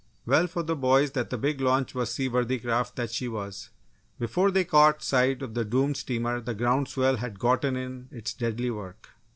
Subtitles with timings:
[0.25, 3.69] Well for the boys that the big launch was the seaworthy craft that she was.
[4.17, 8.33] Before they caught sight of the doomed steamer the ground swell had gotten in its
[8.33, 9.09] deadly work.